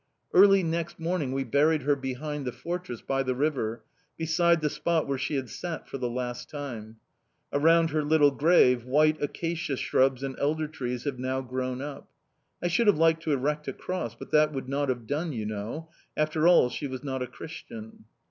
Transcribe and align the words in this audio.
"Early 0.33 0.63
next 0.63 0.99
morning 0.99 1.31
we 1.31 1.43
buried 1.43 1.83
her 1.83 1.95
behind 1.95 2.45
the 2.45 2.51
fortress, 2.51 3.01
by 3.03 3.21
the 3.21 3.35
river, 3.35 3.83
beside 4.17 4.61
the 4.61 4.67
spot 4.71 5.07
where 5.07 5.19
she 5.19 5.35
had 5.35 5.47
sat 5.47 5.87
for 5.87 5.99
the 5.99 6.09
last 6.09 6.49
time. 6.49 6.95
Around 7.53 7.91
her 7.91 8.01
little 8.03 8.31
grave 8.31 8.83
white 8.83 9.21
acacia 9.21 9.77
shrubs 9.77 10.23
and 10.23 10.35
elder 10.39 10.67
trees 10.67 11.03
have 11.03 11.19
now 11.19 11.41
grown 11.41 11.83
up. 11.83 12.09
I 12.63 12.67
should 12.67 12.87
have 12.87 12.97
liked 12.97 13.21
to 13.25 13.31
erect 13.33 13.67
a 13.67 13.73
cross, 13.73 14.15
but 14.15 14.31
that 14.31 14.51
would 14.53 14.67
not 14.67 14.89
have 14.89 15.05
done, 15.05 15.33
you 15.33 15.45
know 15.45 15.89
after 16.17 16.47
all, 16.47 16.71
she 16.71 16.87
was 16.87 17.03
not 17.03 17.21
a 17.21 17.27
Christian." 17.27 18.05